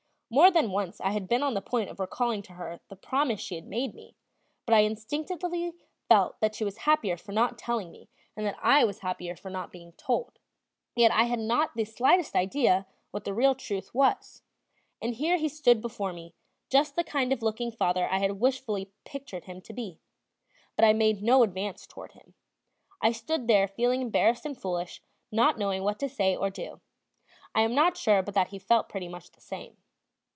More 0.33 0.49
than 0.49 0.71
once 0.71 1.01
I 1.01 1.11
had 1.11 1.27
been 1.27 1.43
on 1.43 1.55
the 1.55 1.61
point 1.61 1.89
of 1.89 1.99
recalling 1.99 2.41
to 2.43 2.53
her 2.53 2.79
the 2.87 2.95
promise 2.95 3.41
she 3.41 3.55
had 3.55 3.67
made 3.67 3.93
me, 3.93 4.15
but 4.65 4.73
I 4.73 4.79
instinctively 4.79 5.73
felt 6.07 6.39
that 6.39 6.55
she 6.55 6.63
was 6.63 6.77
happier 6.77 7.17
for 7.17 7.33
not 7.33 7.57
telling 7.57 7.91
me 7.91 8.07
and 8.37 8.45
that 8.45 8.55
I 8.63 8.85
was 8.85 8.99
happier 8.99 9.35
for 9.35 9.49
not 9.51 9.73
being 9.73 9.91
told; 9.97 10.39
yet 10.95 11.11
I 11.11 11.23
had 11.23 11.39
not 11.39 11.71
the 11.75 11.83
slightest 11.83 12.33
idea 12.33 12.87
what 13.11 13.25
the 13.25 13.33
real 13.33 13.53
truth 13.53 13.93
was. 13.93 14.41
And 15.01 15.15
here 15.15 15.35
he 15.35 15.49
stood 15.49 15.81
before 15.81 16.13
me, 16.13 16.33
just 16.69 16.95
the 16.95 17.03
kind 17.03 17.33
of 17.33 17.41
looking 17.43 17.69
father 17.73 18.07
I 18.07 18.19
had 18.19 18.39
wishfully 18.39 18.89
pictured 19.03 19.43
him 19.43 19.59
to 19.63 19.73
be; 19.73 19.99
but 20.77 20.85
I 20.85 20.93
made 20.93 21.21
no 21.21 21.43
advance 21.43 21.85
toward 21.85 22.13
him; 22.13 22.35
I 23.01 23.11
stood 23.11 23.47
there 23.49 23.67
feeling 23.67 24.01
embarrassed 24.01 24.45
and 24.45 24.57
foolish, 24.57 25.01
not 25.29 25.59
knowing 25.59 25.83
what 25.83 25.99
to 25.99 26.07
say 26.07 26.37
or 26.37 26.49
do. 26.49 26.79
I 27.53 27.63
am 27.63 27.75
not 27.75 27.97
sure 27.97 28.21
but 28.23 28.33
that 28.35 28.47
he 28.47 28.59
felt 28.59 28.87
pretty 28.87 29.09
much 29.09 29.31
the 29.31 29.41
same. 29.41 29.75